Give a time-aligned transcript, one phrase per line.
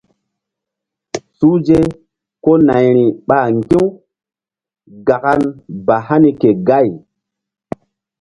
[1.37, 1.77] Suhze
[2.43, 3.83] ko nayri ɓa ŋgi̧-u
[5.07, 5.41] gakan
[5.85, 6.87] ba hani ke gay.